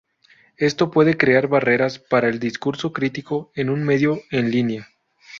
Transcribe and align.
Esto 0.57 0.89
puede 0.89 1.15
crear 1.15 1.47
barreras 1.47 1.99
para 1.99 2.27
el 2.27 2.39
discurso 2.39 2.91
crítico 2.91 3.51
en 3.53 3.69
un 3.69 3.83
medio 3.83 4.19
en 4.31 4.49
línea. 4.49 4.87